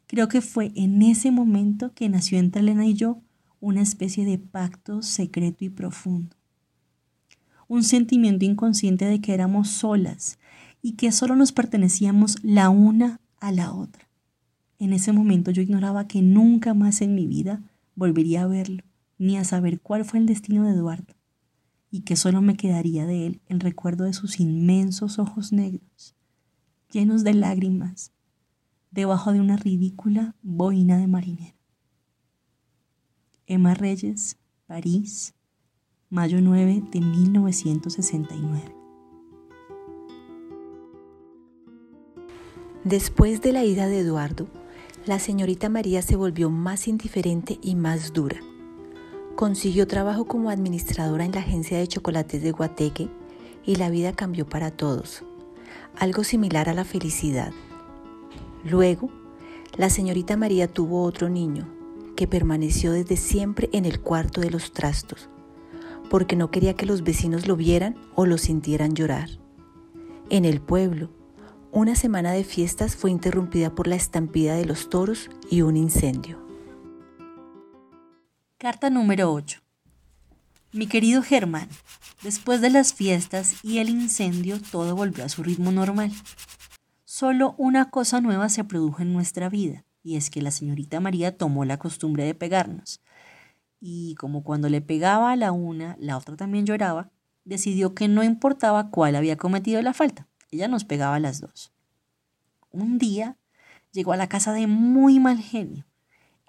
Creo 0.06 0.28
que 0.28 0.40
fue 0.40 0.72
en 0.74 1.02
ese 1.02 1.30
momento 1.30 1.94
que 1.94 2.08
nació 2.08 2.38
entre 2.38 2.62
Elena 2.62 2.86
y 2.86 2.94
yo 2.94 3.20
una 3.60 3.80
especie 3.80 4.24
de 4.24 4.38
pacto 4.38 5.02
secreto 5.02 5.64
y 5.64 5.68
profundo. 5.70 6.36
Un 7.68 7.82
sentimiento 7.82 8.44
inconsciente 8.44 9.04
de 9.04 9.20
que 9.20 9.32
éramos 9.32 9.68
solas 9.68 10.38
y 10.84 10.96
que 10.96 11.12
solo 11.12 11.34
nos 11.34 11.52
pertenecíamos 11.52 12.36
la 12.42 12.68
una 12.68 13.18
a 13.40 13.52
la 13.52 13.72
otra. 13.72 14.06
En 14.78 14.92
ese 14.92 15.12
momento 15.12 15.50
yo 15.50 15.62
ignoraba 15.62 16.06
que 16.06 16.20
nunca 16.20 16.74
más 16.74 17.00
en 17.00 17.14
mi 17.14 17.26
vida 17.26 17.62
volvería 17.94 18.42
a 18.42 18.46
verlo, 18.46 18.82
ni 19.16 19.38
a 19.38 19.44
saber 19.44 19.80
cuál 19.80 20.04
fue 20.04 20.18
el 20.18 20.26
destino 20.26 20.64
de 20.64 20.72
Eduardo, 20.72 21.14
y 21.90 22.02
que 22.02 22.16
solo 22.16 22.42
me 22.42 22.58
quedaría 22.58 23.06
de 23.06 23.26
él 23.26 23.40
el 23.48 23.60
recuerdo 23.60 24.04
de 24.04 24.12
sus 24.12 24.40
inmensos 24.40 25.18
ojos 25.18 25.54
negros, 25.54 26.14
llenos 26.92 27.24
de 27.24 27.32
lágrimas, 27.32 28.12
debajo 28.90 29.32
de 29.32 29.40
una 29.40 29.56
ridícula 29.56 30.34
boina 30.42 30.98
de 30.98 31.06
marinero. 31.06 31.56
Emma 33.46 33.72
Reyes, 33.72 34.36
París, 34.66 35.32
mayo 36.10 36.42
9 36.42 36.82
de 36.92 37.00
1969. 37.00 38.83
Después 42.84 43.40
de 43.40 43.52
la 43.52 43.64
ida 43.64 43.86
de 43.86 44.00
Eduardo, 44.00 44.46
la 45.06 45.18
señorita 45.18 45.70
María 45.70 46.02
se 46.02 46.16
volvió 46.16 46.50
más 46.50 46.86
indiferente 46.86 47.58
y 47.62 47.76
más 47.76 48.12
dura. 48.12 48.40
Consiguió 49.36 49.86
trabajo 49.86 50.26
como 50.26 50.50
administradora 50.50 51.24
en 51.24 51.32
la 51.32 51.40
agencia 51.40 51.78
de 51.78 51.86
chocolates 51.86 52.42
de 52.42 52.52
Guateque 52.52 53.08
y 53.64 53.76
la 53.76 53.88
vida 53.88 54.12
cambió 54.12 54.46
para 54.46 54.70
todos, 54.70 55.24
algo 55.96 56.24
similar 56.24 56.68
a 56.68 56.74
la 56.74 56.84
felicidad. 56.84 57.52
Luego, 58.64 59.08
la 59.78 59.88
señorita 59.88 60.36
María 60.36 60.68
tuvo 60.68 61.04
otro 61.04 61.30
niño, 61.30 61.66
que 62.16 62.28
permaneció 62.28 62.92
desde 62.92 63.16
siempre 63.16 63.70
en 63.72 63.86
el 63.86 64.00
cuarto 64.00 64.42
de 64.42 64.50
los 64.50 64.72
trastos, 64.72 65.30
porque 66.10 66.36
no 66.36 66.50
quería 66.50 66.74
que 66.74 66.84
los 66.84 67.02
vecinos 67.02 67.48
lo 67.48 67.56
vieran 67.56 67.96
o 68.14 68.26
lo 68.26 68.36
sintieran 68.36 68.92
llorar. 68.92 69.30
En 70.28 70.44
el 70.44 70.60
pueblo, 70.60 71.08
una 71.74 71.96
semana 71.96 72.30
de 72.30 72.44
fiestas 72.44 72.94
fue 72.94 73.10
interrumpida 73.10 73.74
por 73.74 73.88
la 73.88 73.96
estampida 73.96 74.54
de 74.54 74.64
los 74.64 74.88
toros 74.88 75.28
y 75.50 75.62
un 75.62 75.76
incendio. 75.76 76.38
Carta 78.58 78.90
número 78.90 79.32
8. 79.32 79.60
Mi 80.72 80.86
querido 80.86 81.20
Germán, 81.20 81.68
después 82.22 82.60
de 82.60 82.70
las 82.70 82.94
fiestas 82.94 83.56
y 83.64 83.78
el 83.78 83.88
incendio 83.90 84.60
todo 84.70 84.94
volvió 84.94 85.24
a 85.24 85.28
su 85.28 85.42
ritmo 85.42 85.72
normal. 85.72 86.12
Solo 87.04 87.56
una 87.58 87.90
cosa 87.90 88.20
nueva 88.20 88.48
se 88.50 88.62
produjo 88.62 89.02
en 89.02 89.12
nuestra 89.12 89.48
vida, 89.48 89.84
y 90.04 90.14
es 90.14 90.30
que 90.30 90.42
la 90.42 90.52
señorita 90.52 91.00
María 91.00 91.36
tomó 91.36 91.64
la 91.64 91.80
costumbre 91.80 92.24
de 92.24 92.36
pegarnos. 92.36 93.00
Y 93.80 94.14
como 94.14 94.44
cuando 94.44 94.68
le 94.68 94.80
pegaba 94.80 95.32
a 95.32 95.36
la 95.36 95.50
una, 95.50 95.96
la 95.98 96.16
otra 96.18 96.36
también 96.36 96.66
lloraba, 96.66 97.10
decidió 97.44 97.96
que 97.96 98.06
no 98.06 98.22
importaba 98.22 98.90
cuál 98.90 99.16
había 99.16 99.36
cometido 99.36 99.82
la 99.82 99.92
falta, 99.92 100.28
ella 100.50 100.68
nos 100.68 100.84
pegaba 100.84 101.16
a 101.16 101.20
las 101.20 101.40
dos. 101.40 101.72
Un 102.70 102.98
día 102.98 103.36
llegó 103.92 104.12
a 104.12 104.16
la 104.16 104.28
casa 104.28 104.52
de 104.52 104.66
muy 104.66 105.20
mal 105.20 105.38
genio. 105.38 105.84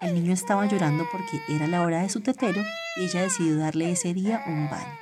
El 0.00 0.14
niño 0.14 0.32
estaba 0.32 0.66
llorando 0.66 1.04
porque 1.10 1.40
era 1.48 1.66
la 1.66 1.82
hora 1.82 2.02
de 2.02 2.08
su 2.08 2.20
tetero 2.20 2.62
y 2.96 3.04
ella 3.04 3.22
decidió 3.22 3.56
darle 3.56 3.90
ese 3.90 4.12
día 4.12 4.42
un 4.46 4.68
baño. 4.68 4.98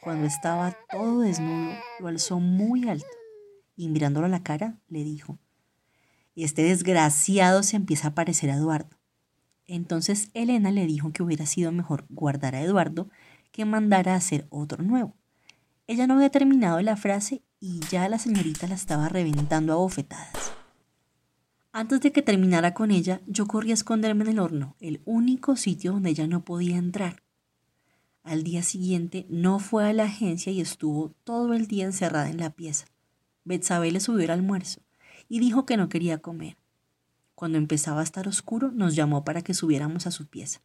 Cuando 0.00 0.26
estaba 0.26 0.76
todo 0.90 1.20
desnudo, 1.20 1.74
lo 2.00 2.08
alzó 2.08 2.40
muy 2.40 2.88
alto 2.88 3.06
y 3.76 3.88
mirándolo 3.88 4.26
a 4.26 4.30
la 4.30 4.42
cara 4.42 4.78
le 4.88 5.02
dijo, 5.02 5.38
este 6.36 6.62
desgraciado 6.62 7.62
se 7.62 7.76
empieza 7.76 8.08
a 8.08 8.14
parecer 8.14 8.50
a 8.50 8.54
Eduardo. 8.54 8.96
Entonces 9.66 10.30
Elena 10.34 10.70
le 10.70 10.86
dijo 10.86 11.12
que 11.12 11.22
hubiera 11.22 11.46
sido 11.46 11.72
mejor 11.72 12.04
guardar 12.08 12.54
a 12.54 12.62
Eduardo 12.62 13.08
que 13.50 13.64
mandar 13.64 14.08
a 14.08 14.16
hacer 14.16 14.46
otro 14.50 14.82
nuevo. 14.82 15.14
Ella 15.86 16.06
no 16.06 16.14
había 16.14 16.30
terminado 16.30 16.80
la 16.80 16.96
frase 16.96 17.42
y 17.66 17.80
ya 17.88 18.10
la 18.10 18.18
señorita 18.18 18.66
la 18.66 18.74
estaba 18.74 19.08
reventando 19.08 19.72
a 19.72 19.76
bofetadas. 19.76 20.52
Antes 21.72 22.02
de 22.02 22.12
que 22.12 22.20
terminara 22.20 22.74
con 22.74 22.90
ella, 22.90 23.22
yo 23.26 23.46
corrí 23.46 23.70
a 23.70 23.74
esconderme 23.74 24.24
en 24.24 24.32
el 24.32 24.38
horno, 24.38 24.76
el 24.80 25.00
único 25.06 25.56
sitio 25.56 25.92
donde 25.92 26.10
ella 26.10 26.26
no 26.26 26.44
podía 26.44 26.76
entrar. 26.76 27.22
Al 28.22 28.42
día 28.42 28.62
siguiente 28.62 29.24
no 29.30 29.60
fue 29.60 29.88
a 29.88 29.94
la 29.94 30.04
agencia 30.04 30.52
y 30.52 30.60
estuvo 30.60 31.14
todo 31.24 31.54
el 31.54 31.66
día 31.66 31.86
encerrada 31.86 32.28
en 32.28 32.36
la 32.36 32.50
pieza. 32.50 32.84
Betsabe 33.44 33.90
le 33.90 34.00
subió 34.00 34.24
el 34.24 34.30
almuerzo 34.30 34.82
y 35.30 35.40
dijo 35.40 35.64
que 35.64 35.78
no 35.78 35.88
quería 35.88 36.18
comer. 36.18 36.58
Cuando 37.34 37.56
empezaba 37.56 38.00
a 38.00 38.04
estar 38.04 38.28
oscuro, 38.28 38.72
nos 38.72 38.94
llamó 38.94 39.24
para 39.24 39.40
que 39.40 39.54
subiéramos 39.54 40.06
a 40.06 40.10
su 40.10 40.26
pieza. 40.26 40.60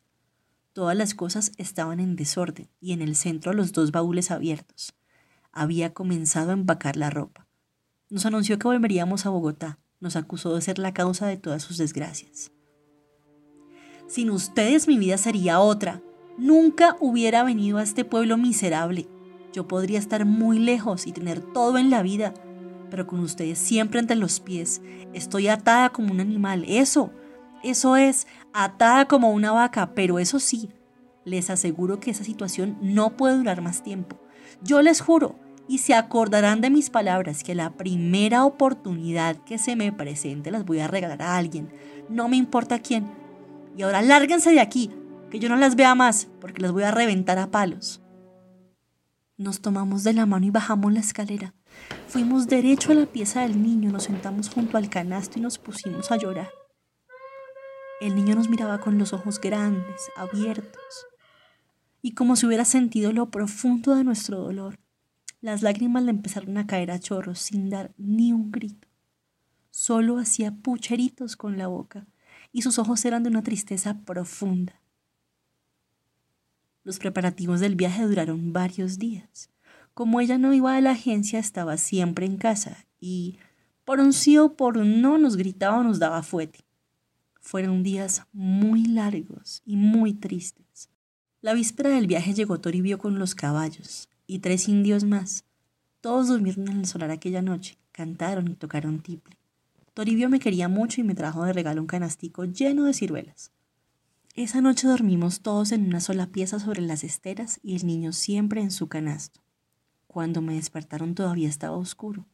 Todas 0.73 0.97
las 0.97 1.13
cosas 1.13 1.53
estaban 1.57 2.01
en 2.01 2.17
desorden 2.17 2.67
y 2.81 2.91
en 2.91 3.01
el 3.01 3.15
centro 3.15 3.53
los 3.53 3.71
dos 3.71 3.93
baúles 3.93 4.31
abiertos. 4.31 4.98
Había 5.51 5.93
comenzado 5.93 6.51
a 6.51 6.53
empacar 6.53 6.95
la 6.95 7.09
ropa. 7.09 7.47
Nos 8.09 8.25
anunció 8.25 8.57
que 8.59 8.67
volveríamos 8.67 9.25
a 9.25 9.29
Bogotá. 9.29 9.79
Nos 9.99 10.15
acusó 10.15 10.55
de 10.55 10.61
ser 10.61 10.79
la 10.79 10.93
causa 10.93 11.27
de 11.27 11.37
todas 11.37 11.61
sus 11.61 11.77
desgracias. 11.77 12.51
Sin 14.07 14.31
ustedes 14.31 14.87
mi 14.87 14.97
vida 14.97 15.17
sería 15.17 15.59
otra. 15.59 16.01
Nunca 16.37 16.95
hubiera 16.99 17.43
venido 17.43 17.77
a 17.77 17.83
este 17.83 18.05
pueblo 18.05 18.37
miserable. 18.37 19.07
Yo 19.53 19.67
podría 19.67 19.99
estar 19.99 20.25
muy 20.25 20.57
lejos 20.59 21.05
y 21.05 21.11
tener 21.11 21.41
todo 21.41 21.77
en 21.77 21.89
la 21.89 22.01
vida, 22.01 22.33
pero 22.89 23.05
con 23.07 23.19
ustedes 23.19 23.59
siempre 23.59 23.99
entre 23.99 24.15
los 24.15 24.39
pies. 24.39 24.81
Estoy 25.13 25.47
atada 25.47 25.89
como 25.89 26.11
un 26.11 26.19
animal. 26.19 26.63
Eso, 26.67 27.11
eso 27.63 27.97
es, 27.97 28.25
atada 28.53 29.07
como 29.07 29.31
una 29.31 29.51
vaca, 29.51 29.93
pero 29.93 30.17
eso 30.17 30.39
sí, 30.39 30.69
les 31.25 31.49
aseguro 31.49 31.99
que 31.99 32.11
esa 32.11 32.23
situación 32.23 32.77
no 32.81 33.17
puede 33.17 33.37
durar 33.37 33.61
más 33.61 33.83
tiempo. 33.83 34.19
Yo 34.61 34.81
les 34.81 35.01
juro, 35.01 35.35
y 35.69 35.77
se 35.77 35.93
acordarán 35.93 36.61
de 36.61 36.71
mis 36.71 36.89
palabras, 36.89 37.43
que 37.43 37.53
la 37.53 37.71
primera 37.77 38.43
oportunidad 38.43 39.37
que 39.43 39.59
se 39.59 39.75
me 39.75 39.93
presente 39.93 40.49
las 40.49 40.65
voy 40.65 40.79
a 40.79 40.87
regalar 40.87 41.21
a 41.21 41.37
alguien, 41.37 41.69
no 42.09 42.27
me 42.27 42.37
importa 42.37 42.79
quién. 42.79 43.07
Y 43.77 43.83
ahora 43.83 44.01
lárguense 44.01 44.51
de 44.51 44.61
aquí, 44.61 44.91
que 45.29 45.37
yo 45.39 45.47
no 45.47 45.55
las 45.55 45.75
vea 45.75 45.93
más, 45.93 46.27
porque 46.41 46.61
las 46.61 46.71
voy 46.71 46.83
a 46.83 46.91
reventar 46.91 47.37
a 47.37 47.51
palos. 47.51 48.01
Nos 49.37 49.61
tomamos 49.61 50.03
de 50.03 50.13
la 50.13 50.25
mano 50.25 50.47
y 50.47 50.49
bajamos 50.49 50.91
la 50.91 50.99
escalera. 50.99 51.53
Fuimos 52.07 52.47
derecho 52.47 52.91
a 52.91 52.95
la 52.95 53.05
pieza 53.05 53.41
del 53.41 53.61
niño, 53.61 53.91
nos 53.91 54.05
sentamos 54.05 54.49
junto 54.49 54.75
al 54.75 54.89
canasto 54.89 55.37
y 55.37 55.43
nos 55.43 55.59
pusimos 55.59 56.11
a 56.11 56.17
llorar. 56.17 56.49
El 58.01 58.15
niño 58.15 58.33
nos 58.33 58.49
miraba 58.49 58.79
con 58.79 58.97
los 58.97 59.13
ojos 59.13 59.39
grandes, 59.39 60.09
abiertos, 60.17 61.05
y 62.01 62.11
como 62.11 62.35
si 62.35 62.45
hubiera 62.45 62.65
sentido 62.65 63.11
lo 63.11 63.29
profundo 63.29 63.95
de 63.95 64.03
nuestro 64.03 64.39
dolor. 64.39 64.79
Las 65.41 65.61
lágrimas 65.61 66.03
le 66.03 66.11
empezaron 66.11 66.57
a 66.57 66.67
caer 66.67 66.91
a 66.91 66.99
chorros 66.99 67.39
sin 67.39 67.69
dar 67.69 67.93
ni 67.97 68.33
un 68.33 68.51
grito. 68.51 68.87
Solo 69.71 70.17
hacía 70.17 70.55
pucheritos 70.55 71.35
con 71.35 71.57
la 71.57 71.67
boca 71.67 72.07
y 72.51 72.61
sus 72.61 72.79
ojos 72.79 73.05
eran 73.05 73.23
de 73.23 73.29
una 73.29 73.43
tristeza 73.43 74.01
profunda. 74.01 74.81
Los 76.83 76.99
preparativos 76.99 77.59
del 77.59 77.75
viaje 77.75 78.03
duraron 78.03 78.51
varios 78.51 78.97
días. 78.97 79.49
Como 79.93 80.21
ella 80.21 80.37
no 80.37 80.53
iba 80.53 80.75
a 80.75 80.81
la 80.81 80.91
agencia, 80.91 81.39
estaba 81.39 81.77
siempre 81.77 82.25
en 82.25 82.37
casa 82.37 82.85
y 82.99 83.37
por 83.85 83.99
un 83.99 84.13
sí 84.13 84.37
o 84.37 84.55
por 84.55 84.77
un 84.77 85.01
no 85.01 85.17
nos 85.17 85.35
gritaba 85.35 85.79
o 85.79 85.83
nos 85.83 85.99
daba 85.99 86.23
fuete. 86.23 86.65
Fueron 87.41 87.83
días 87.83 88.23
muy 88.31 88.85
largos 88.85 89.61
y 89.65 89.75
muy 89.75 90.13
tristes. 90.13 90.68
La 91.41 91.53
víspera 91.53 91.91
del 91.91 92.05
viaje 92.05 92.33
llegó 92.33 92.59
Toribio 92.59 92.97
con 92.97 93.17
los 93.17 93.33
caballos 93.33 94.09
y 94.27 94.39
tres 94.39 94.67
indios 94.67 95.05
más. 95.05 95.45
Todos 96.01 96.27
durmieron 96.27 96.67
en 96.67 96.79
el 96.79 96.85
solar 96.85 97.11
aquella 97.11 97.41
noche, 97.41 97.77
cantaron 97.93 98.49
y 98.49 98.55
tocaron 98.55 98.99
tiple. 98.99 99.37
Toribio 99.93 100.27
me 100.27 100.39
quería 100.39 100.67
mucho 100.67 100.99
y 100.99 101.05
me 101.05 101.15
trajo 101.15 101.45
de 101.45 101.53
regalo 101.53 101.79
un 101.79 101.87
canastico 101.87 102.43
lleno 102.43 102.83
de 102.83 102.93
ciruelas. 102.93 103.53
Esa 104.35 104.59
noche 104.59 104.89
dormimos 104.89 105.39
todos 105.39 105.71
en 105.71 105.85
una 105.85 106.01
sola 106.01 106.27
pieza 106.27 106.59
sobre 106.59 106.81
las 106.81 107.05
esteras 107.05 107.61
y 107.63 107.77
el 107.77 107.87
niño 107.87 108.11
siempre 108.11 108.59
en 108.59 108.71
su 108.71 108.89
canasto. 108.89 109.39
Cuando 110.07 110.41
me 110.41 110.55
despertaron 110.55 111.15
todavía 111.15 111.47
estaba 111.47 111.77
oscuro. 111.77 112.25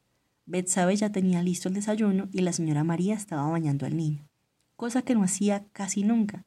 Betsabe 0.47 0.95
ya 0.95 1.11
tenía 1.11 1.43
listo 1.43 1.69
el 1.69 1.75
desayuno 1.75 2.27
y 2.31 2.41
la 2.41 2.53
señora 2.53 2.83
María 2.83 3.13
estaba 3.13 3.47
bañando 3.47 3.85
al 3.85 3.95
niño, 3.95 4.27
cosa 4.75 5.03
que 5.03 5.13
no 5.13 5.23
hacía 5.23 5.67
casi 5.73 6.01
nunca, 6.01 6.43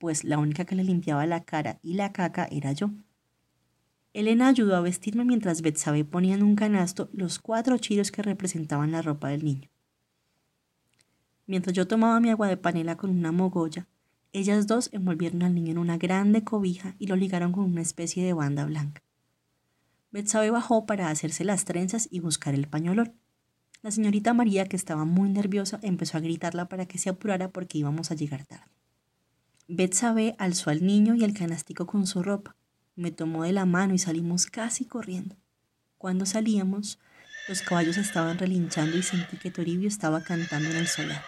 pues 0.00 0.24
la 0.24 0.38
única 0.38 0.64
que 0.64 0.74
le 0.74 0.82
limpiaba 0.82 1.26
la 1.26 1.44
cara 1.44 1.78
y 1.82 1.92
la 1.92 2.10
caca 2.10 2.48
era 2.50 2.72
yo. 2.72 2.90
Elena 4.14 4.48
ayudó 4.48 4.74
a 4.74 4.80
vestirme 4.80 5.24
mientras 5.24 5.60
Betsabe 5.60 6.04
ponía 6.04 6.34
en 6.34 6.42
un 6.42 6.56
canasto 6.56 7.10
los 7.12 7.38
cuatro 7.38 7.76
chiros 7.76 8.10
que 8.10 8.22
representaban 8.22 8.90
la 8.90 9.02
ropa 9.02 9.28
del 9.28 9.44
niño. 9.44 9.68
Mientras 11.46 11.76
yo 11.76 11.86
tomaba 11.86 12.18
mi 12.18 12.30
agua 12.30 12.48
de 12.48 12.56
panela 12.56 12.96
con 12.96 13.10
una 13.10 13.30
mogolla, 13.30 13.86
ellas 14.32 14.66
dos 14.66 14.88
envolvieron 14.92 15.42
al 15.42 15.54
niño 15.54 15.72
en 15.72 15.78
una 15.78 15.98
grande 15.98 16.44
cobija 16.44 16.96
y 16.98 17.06
lo 17.06 17.14
ligaron 17.14 17.52
con 17.52 17.64
una 17.64 17.82
especie 17.82 18.24
de 18.24 18.32
banda 18.32 18.64
blanca. 18.64 19.02
Betsabe 20.12 20.50
bajó 20.50 20.86
para 20.86 21.10
hacerse 21.10 21.44
las 21.44 21.66
trenzas 21.66 22.08
y 22.10 22.20
buscar 22.20 22.54
el 22.54 22.68
pañolón. 22.68 23.12
La 23.82 23.90
señorita 23.90 24.32
María, 24.32 24.64
que 24.64 24.76
estaba 24.76 25.04
muy 25.04 25.28
nerviosa, 25.28 25.78
empezó 25.82 26.16
a 26.16 26.20
gritarla 26.20 26.68
para 26.68 26.86
que 26.86 26.98
se 26.98 27.10
apurara 27.10 27.50
porque 27.50 27.78
íbamos 27.78 28.10
a 28.10 28.14
llegar 28.14 28.44
tarde. 28.46 28.79
Betsabe 29.72 30.34
alzó 30.38 30.70
al 30.70 30.84
niño 30.84 31.14
y 31.14 31.22
el 31.22 31.32
canastico 31.32 31.86
con 31.86 32.04
su 32.04 32.24
ropa. 32.24 32.56
Me 32.96 33.12
tomó 33.12 33.44
de 33.44 33.52
la 33.52 33.66
mano 33.66 33.94
y 33.94 33.98
salimos 33.98 34.46
casi 34.46 34.84
corriendo. 34.84 35.36
Cuando 35.96 36.26
salíamos, 36.26 36.98
los 37.48 37.62
caballos 37.62 37.96
estaban 37.96 38.36
relinchando 38.36 38.98
y 38.98 39.04
sentí 39.04 39.36
que 39.36 39.52
Toribio 39.52 39.86
estaba 39.86 40.24
cantando 40.24 40.70
en 40.70 40.76
el 40.76 40.88
solar. 40.88 41.22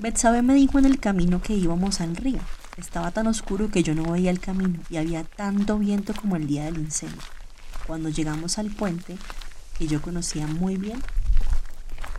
Betsabe 0.00 0.40
me 0.40 0.54
dijo 0.54 0.78
en 0.78 0.86
el 0.86 1.00
camino 1.00 1.42
que 1.42 1.52
íbamos 1.52 2.00
al 2.00 2.16
río. 2.16 2.40
Estaba 2.78 3.10
tan 3.10 3.26
oscuro 3.26 3.70
que 3.70 3.82
yo 3.82 3.94
no 3.94 4.10
veía 4.10 4.30
el 4.30 4.40
camino 4.40 4.80
y 4.88 4.96
había 4.96 5.22
tanto 5.22 5.78
viento 5.78 6.14
como 6.14 6.36
el 6.36 6.46
día 6.46 6.64
del 6.64 6.78
incendio. 6.78 7.20
Cuando 7.86 8.08
llegamos 8.08 8.56
al 8.56 8.70
puente, 8.70 9.18
que 9.76 9.86
yo 9.86 10.00
conocía 10.00 10.46
muy 10.46 10.78
bien, 10.78 11.02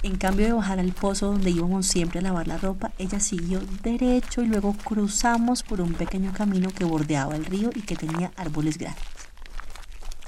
en 0.01 0.15
cambio 0.18 0.46
de 0.46 0.53
bajar 0.53 0.79
al 0.79 0.94
pozo 0.94 1.27
donde 1.27 1.51
íbamos 1.51 1.86
siempre 1.86 2.20
a 2.20 2.22
lavar 2.22 2.48
la 2.48 2.58
ropa, 2.58 2.91
ella 2.98 3.20
siguió 3.20 3.60
derecho 3.84 4.41
y 4.41 4.48
luego 4.48 4.74
cruzamos 4.84 5.63
por 5.63 5.82
un 5.82 5.94
pequeño 5.94 6.32
camino 6.34 6.70
que 6.70 6.86
bordeaba 6.86 7.36
el 7.36 7.46
río 7.46 7.70
y 7.75 7.82
que 7.82 7.96
tenía 7.96 8.32
árboles 8.38 8.77
grandes. 8.77 9.03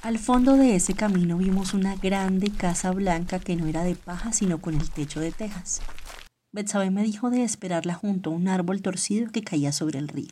Al 0.02 0.18
fondo 0.18 0.58
de 0.58 0.76
ese 0.76 0.94
camino 0.94 1.38
vimos 1.38 1.74
una 1.74 1.96
grande 1.96 2.50
casa 2.50 2.92
blanca 2.92 3.40
que 3.40 3.56
no 3.56 3.68
era 3.68 3.84
de 3.84 3.96
paja 3.96 4.34
sino 4.34 4.60
con 4.60 4.76
el 4.76 4.90
techo 4.90 5.20
de 5.20 5.32
tejas. 5.32 5.82
Betsabe 6.52 6.92
me 6.92 7.04
dijo 7.04 7.30
de 7.30 7.44
esperarla 7.44 7.94
junto 7.94 8.30
a 8.32 8.34
un 8.34 8.48
árbol 8.48 8.82
torcido 8.82 9.32
que 9.32 9.44
caía 9.44 9.72
sobre 9.72 10.00
el 10.00 10.10
río. 10.10 10.32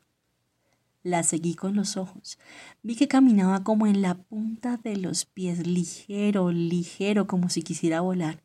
La 1.02 1.24
seguí 1.24 1.56
con 1.56 1.76
los 1.76 1.96
ojos. 1.96 2.38
Vi 2.84 2.96
que 2.96 3.08
caminaba 3.08 3.64
como 3.64 3.88
en 3.88 4.02
la 4.02 4.16
punta 4.16 4.76
de 4.76 4.98
los 4.98 5.26
pies, 5.26 5.66
ligero, 5.66 6.52
ligero, 6.52 7.26
como 7.26 7.48
si 7.48 7.62
quisiera 7.62 8.02
volar. 8.02 8.44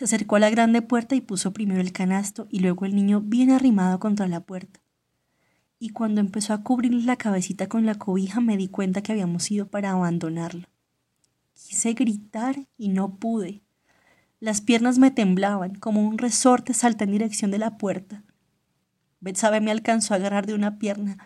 Se 0.00 0.06
acercó 0.06 0.36
a 0.36 0.38
la 0.38 0.48
grande 0.48 0.80
puerta 0.80 1.14
y 1.14 1.20
puso 1.20 1.52
primero 1.52 1.82
el 1.82 1.92
canasto 1.92 2.46
y 2.50 2.60
luego 2.60 2.86
el 2.86 2.96
niño 2.96 3.20
bien 3.20 3.50
arrimado 3.50 4.00
contra 4.00 4.26
la 4.28 4.40
puerta. 4.40 4.80
Y 5.78 5.90
cuando 5.90 6.22
empezó 6.22 6.54
a 6.54 6.62
cubrirle 6.62 7.02
la 7.02 7.16
cabecita 7.16 7.68
con 7.68 7.84
la 7.84 7.96
cobija 7.96 8.40
me 8.40 8.56
di 8.56 8.68
cuenta 8.68 9.02
que 9.02 9.12
habíamos 9.12 9.50
ido 9.50 9.68
para 9.68 9.90
abandonarlo. 9.90 10.66
Quise 11.52 11.92
gritar 11.92 12.66
y 12.78 12.88
no 12.88 13.16
pude. 13.16 13.62
Las 14.38 14.62
piernas 14.62 14.96
me 14.96 15.10
temblaban, 15.10 15.74
como 15.74 16.00
un 16.08 16.16
resorte 16.16 16.72
salta 16.72 17.04
en 17.04 17.10
dirección 17.10 17.50
de 17.50 17.58
la 17.58 17.76
puerta. 17.76 18.24
Betsabe 19.20 19.60
me 19.60 19.70
alcanzó 19.70 20.14
a 20.14 20.16
agarrar 20.16 20.46
de 20.46 20.54
una 20.54 20.78
pierna. 20.78 21.18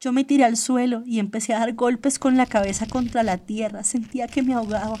Yo 0.00 0.12
me 0.12 0.24
tiré 0.24 0.44
al 0.44 0.58
suelo 0.58 1.02
y 1.06 1.18
empecé 1.18 1.54
a 1.54 1.60
dar 1.60 1.72
golpes 1.72 2.18
con 2.18 2.36
la 2.36 2.44
cabeza 2.44 2.86
contra 2.86 3.22
la 3.22 3.38
tierra. 3.38 3.84
Sentía 3.84 4.26
que 4.26 4.42
me 4.42 4.52
ahogaba. 4.52 4.98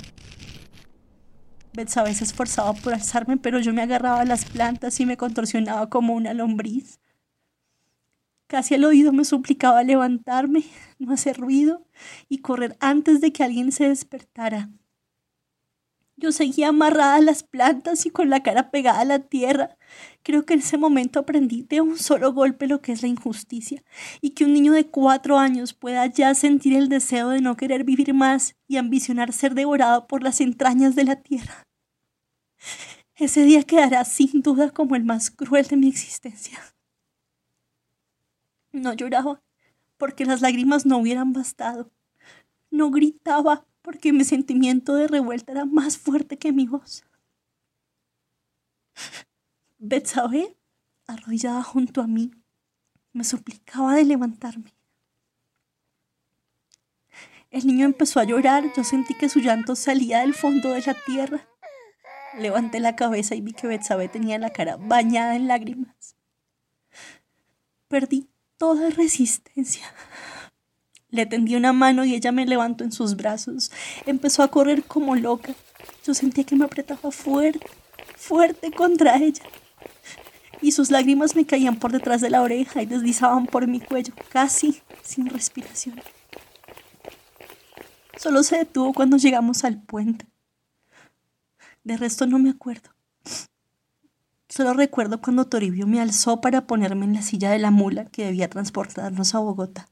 Betsabe 1.78 2.12
se 2.12 2.24
esforzaba 2.24 2.72
por 2.72 2.92
alzarme, 2.92 3.36
pero 3.36 3.60
yo 3.60 3.72
me 3.72 3.82
agarraba 3.82 4.22
a 4.22 4.24
las 4.24 4.44
plantas 4.44 4.98
y 4.98 5.06
me 5.06 5.16
contorsionaba 5.16 5.88
como 5.88 6.12
una 6.14 6.34
lombriz. 6.34 6.98
Casi 8.48 8.74
al 8.74 8.84
oído 8.84 9.12
me 9.12 9.24
suplicaba 9.24 9.84
levantarme, 9.84 10.64
no 10.98 11.12
hacer 11.12 11.36
ruido 11.36 11.86
y 12.28 12.38
correr 12.38 12.76
antes 12.80 13.20
de 13.20 13.32
que 13.32 13.44
alguien 13.44 13.70
se 13.70 13.88
despertara. 13.88 14.70
Yo 16.16 16.32
seguía 16.32 16.70
amarrada 16.70 17.14
a 17.14 17.20
las 17.20 17.44
plantas 17.44 18.06
y 18.06 18.10
con 18.10 18.28
la 18.28 18.42
cara 18.42 18.72
pegada 18.72 18.98
a 18.98 19.04
la 19.04 19.20
tierra. 19.20 19.76
Creo 20.24 20.44
que 20.44 20.54
en 20.54 20.60
ese 20.60 20.78
momento 20.78 21.20
aprendí 21.20 21.62
de 21.62 21.80
un 21.80 21.96
solo 21.96 22.32
golpe 22.32 22.66
lo 22.66 22.82
que 22.82 22.90
es 22.90 23.02
la 23.02 23.08
injusticia 23.08 23.84
y 24.20 24.30
que 24.30 24.44
un 24.44 24.52
niño 24.52 24.72
de 24.72 24.88
cuatro 24.88 25.38
años 25.38 25.74
pueda 25.74 26.04
ya 26.06 26.34
sentir 26.34 26.74
el 26.74 26.88
deseo 26.88 27.28
de 27.28 27.40
no 27.40 27.56
querer 27.56 27.84
vivir 27.84 28.14
más 28.14 28.56
y 28.66 28.78
ambicionar 28.78 29.32
ser 29.32 29.54
devorado 29.54 30.08
por 30.08 30.24
las 30.24 30.40
entrañas 30.40 30.96
de 30.96 31.04
la 31.04 31.22
tierra. 31.22 31.67
Ese 33.16 33.42
día 33.42 33.62
quedará 33.64 34.04
sin 34.04 34.42
duda 34.42 34.70
como 34.70 34.96
el 34.96 35.04
más 35.04 35.30
cruel 35.30 35.66
de 35.66 35.76
mi 35.76 35.88
existencia. 35.88 36.58
No 38.72 38.92
lloraba 38.92 39.42
porque 39.96 40.24
las 40.24 40.40
lágrimas 40.40 40.86
no 40.86 40.98
hubieran 40.98 41.32
bastado. 41.32 41.90
No 42.70 42.90
gritaba 42.90 43.66
porque 43.82 44.12
mi 44.12 44.24
sentimiento 44.24 44.94
de 44.94 45.08
revuelta 45.08 45.52
era 45.52 45.64
más 45.64 45.98
fuerte 45.98 46.38
que 46.38 46.52
mi 46.52 46.66
voz. 46.66 47.04
Betsabe, 49.78 50.56
arrollada 51.06 51.62
junto 51.62 52.02
a 52.02 52.06
mí, 52.06 52.30
me 53.12 53.24
suplicaba 53.24 53.94
de 53.94 54.04
levantarme. 54.04 54.74
El 57.50 57.66
niño 57.66 57.86
empezó 57.86 58.20
a 58.20 58.24
llorar, 58.24 58.64
yo 58.76 58.84
sentí 58.84 59.14
que 59.14 59.28
su 59.28 59.40
llanto 59.40 59.74
salía 59.74 60.20
del 60.20 60.34
fondo 60.34 60.70
de 60.70 60.82
la 60.82 60.94
tierra. 61.06 61.48
Levanté 62.38 62.80
la 62.80 62.96
cabeza 62.96 63.34
y 63.34 63.40
vi 63.40 63.52
que 63.52 63.66
Betsabe 63.66 64.08
tenía 64.08 64.38
la 64.38 64.50
cara 64.50 64.76
bañada 64.76 65.34
en 65.34 65.48
lágrimas. 65.48 66.14
Perdí 67.88 68.28
toda 68.58 68.90
resistencia. 68.90 69.92
Le 71.10 71.26
tendí 71.26 71.56
una 71.56 71.72
mano 71.72 72.04
y 72.04 72.14
ella 72.14 72.32
me 72.32 72.46
levantó 72.46 72.84
en 72.84 72.92
sus 72.92 73.16
brazos. 73.16 73.72
Empezó 74.06 74.42
a 74.42 74.48
correr 74.48 74.84
como 74.84 75.16
loca. 75.16 75.54
Yo 76.04 76.14
sentía 76.14 76.44
que 76.44 76.54
me 76.54 76.66
apretaba 76.66 77.10
fuerte, 77.10 77.66
fuerte 78.16 78.70
contra 78.70 79.16
ella. 79.16 79.42
Y 80.60 80.72
sus 80.72 80.90
lágrimas 80.90 81.34
me 81.34 81.46
caían 81.46 81.76
por 81.76 81.92
detrás 81.92 82.20
de 82.20 82.30
la 82.30 82.42
oreja 82.42 82.82
y 82.82 82.86
deslizaban 82.86 83.46
por 83.46 83.66
mi 83.66 83.80
cuello, 83.80 84.12
casi 84.28 84.82
sin 85.02 85.26
respiración. 85.26 86.00
Solo 88.16 88.42
se 88.42 88.58
detuvo 88.58 88.92
cuando 88.92 89.16
llegamos 89.16 89.64
al 89.64 89.80
puente. 89.80 90.26
De 91.88 91.96
resto 91.96 92.26
no 92.26 92.38
me 92.38 92.50
acuerdo. 92.50 92.90
Solo 94.46 94.74
recuerdo 94.74 95.22
cuando 95.22 95.46
Toribio 95.46 95.86
me 95.86 96.02
alzó 96.02 96.42
para 96.42 96.66
ponerme 96.66 97.06
en 97.06 97.14
la 97.14 97.22
silla 97.22 97.50
de 97.50 97.58
la 97.58 97.70
mula 97.70 98.04
que 98.04 98.26
debía 98.26 98.50
transportarnos 98.50 99.34
a 99.34 99.38
Bogotá. 99.38 99.88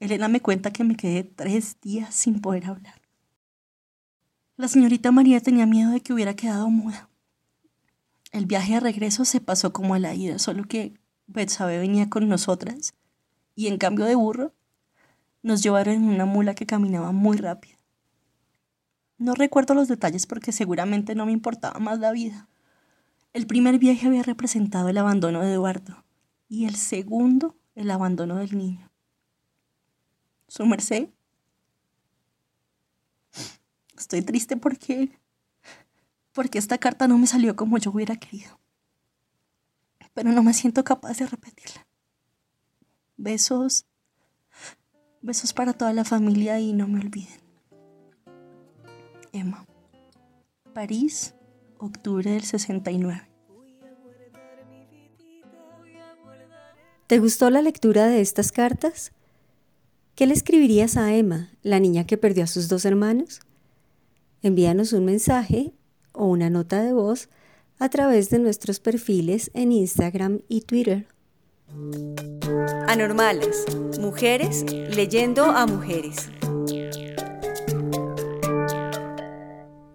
Elena 0.00 0.26
me 0.26 0.40
cuenta 0.40 0.72
que 0.72 0.82
me 0.82 0.96
quedé 0.96 1.22
tres 1.22 1.80
días 1.80 2.12
sin 2.16 2.40
poder 2.40 2.66
hablar. 2.66 3.00
La 4.56 4.66
señorita 4.66 5.12
María 5.12 5.40
tenía 5.40 5.66
miedo 5.66 5.92
de 5.92 6.00
que 6.00 6.12
hubiera 6.12 6.34
quedado 6.34 6.68
muda. 6.68 7.08
El 8.32 8.46
viaje 8.46 8.74
de 8.74 8.80
regreso 8.80 9.24
se 9.24 9.40
pasó 9.40 9.72
como 9.72 9.94
a 9.94 10.00
la 10.00 10.16
ida, 10.16 10.40
solo 10.40 10.64
que 10.64 10.98
Betsabe 11.28 11.78
venía 11.78 12.10
con 12.10 12.28
nosotras 12.28 12.92
y 13.54 13.68
en 13.68 13.78
cambio 13.78 14.04
de 14.04 14.16
burro 14.16 14.52
nos 15.44 15.62
llevaron 15.62 15.94
en 15.94 16.08
una 16.08 16.24
mula 16.24 16.56
que 16.56 16.66
caminaba 16.66 17.12
muy 17.12 17.36
rápido. 17.36 17.77
No 19.18 19.34
recuerdo 19.34 19.74
los 19.74 19.88
detalles 19.88 20.26
porque 20.26 20.52
seguramente 20.52 21.14
no 21.14 21.26
me 21.26 21.32
importaba 21.32 21.80
más 21.80 21.98
la 21.98 22.12
vida. 22.12 22.48
El 23.32 23.46
primer 23.46 23.78
viaje 23.78 24.06
había 24.06 24.22
representado 24.22 24.88
el 24.88 24.98
abandono 24.98 25.40
de 25.40 25.52
Eduardo 25.52 26.04
y 26.48 26.64
el 26.64 26.76
segundo 26.76 27.56
el 27.74 27.90
abandono 27.90 28.36
del 28.36 28.56
niño. 28.56 28.90
Su 30.46 30.64
merced. 30.66 31.08
Estoy 33.96 34.22
triste 34.22 34.56
porque 34.56 35.18
porque 36.32 36.58
esta 36.58 36.78
carta 36.78 37.08
no 37.08 37.18
me 37.18 37.26
salió 37.26 37.56
como 37.56 37.78
yo 37.78 37.90
hubiera 37.90 38.16
querido. 38.16 38.60
Pero 40.14 40.30
no 40.30 40.44
me 40.44 40.54
siento 40.54 40.84
capaz 40.84 41.18
de 41.18 41.26
repetirla. 41.26 41.86
Besos. 43.16 43.86
Besos 45.20 45.52
para 45.52 45.72
toda 45.72 45.92
la 45.92 46.04
familia 46.04 46.60
y 46.60 46.72
no 46.72 46.86
me 46.86 47.00
olviden. 47.00 47.47
Emma. 49.32 49.66
París, 50.74 51.34
octubre 51.78 52.30
del 52.30 52.42
69. 52.42 53.22
¿Te 57.06 57.18
gustó 57.18 57.48
la 57.50 57.62
lectura 57.62 58.06
de 58.06 58.20
estas 58.20 58.52
cartas? 58.52 59.12
¿Qué 60.14 60.26
le 60.26 60.34
escribirías 60.34 60.96
a 60.96 61.14
Emma, 61.14 61.50
la 61.62 61.80
niña 61.80 62.06
que 62.06 62.18
perdió 62.18 62.44
a 62.44 62.48
sus 62.48 62.68
dos 62.68 62.84
hermanos? 62.84 63.40
Envíanos 64.42 64.92
un 64.92 65.04
mensaje 65.04 65.72
o 66.12 66.26
una 66.26 66.50
nota 66.50 66.82
de 66.82 66.92
voz 66.92 67.28
a 67.78 67.88
través 67.88 68.30
de 68.30 68.38
nuestros 68.38 68.80
perfiles 68.80 69.50
en 69.54 69.72
Instagram 69.72 70.40
y 70.48 70.62
Twitter. 70.62 71.06
Anormales, 72.88 73.64
mujeres 74.00 74.64
leyendo 74.72 75.44
a 75.44 75.66
mujeres. 75.66 76.28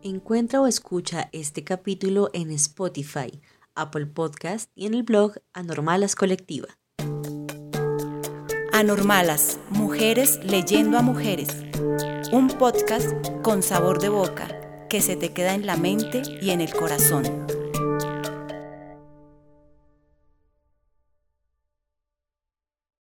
Encuentra 0.05 0.59
o 0.59 0.67
escucha 0.67 1.29
este 1.31 1.63
capítulo 1.63 2.29
en 2.33 2.51
Spotify, 2.51 3.41
Apple 3.73 4.05
Podcast 4.05 4.69
y 4.75 4.85
en 4.85 4.95
el 4.95 5.03
blog 5.03 5.35
Anormalas 5.53 6.17
Colectiva. 6.17 6.67
Anormalas, 8.73 9.59
mujeres 9.69 10.41
leyendo 10.43 10.97
a 10.97 11.01
mujeres. 11.01 11.47
Un 12.33 12.49
podcast 12.49 13.13
con 13.43 13.63
sabor 13.63 14.01
de 14.01 14.09
boca 14.09 14.49
que 14.89 14.99
se 14.99 15.15
te 15.15 15.31
queda 15.31 15.53
en 15.53 15.65
la 15.65 15.77
mente 15.77 16.21
y 16.41 16.49
en 16.49 16.59
el 16.59 16.73
corazón. 16.73 17.23